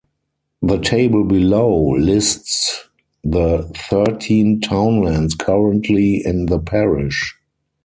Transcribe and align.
The 0.63 0.79
table 0.79 1.23
below 1.25 1.89
lists 1.91 2.85
the 3.23 3.71
thirteen 3.87 4.59
townlands 4.59 5.35
currently 5.35 6.25
in 6.25 6.47
the 6.47 6.57
parish. 6.57 7.35